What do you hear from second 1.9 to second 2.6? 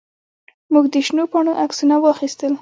واخیستل.